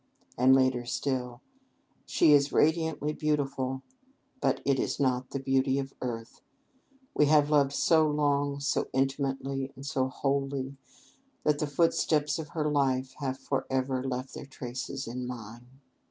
[0.35, 1.41] And, later still:
[2.07, 3.83] "She is radiantly beautiful;
[4.41, 6.41] but it is not the beauty of earth....
[7.13, 10.75] We have loved so long, so intimately, and so wholly,
[11.43, 15.67] that the footsteps of her life have forever left their traces in mine.